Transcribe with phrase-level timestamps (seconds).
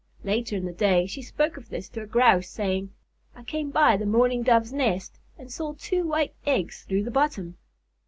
[0.23, 2.91] Later in the day, she spoke of this to a Grouse, saying,
[3.35, 7.55] "I came by the Mourning Doves' nest and saw two white eggs through the bottom."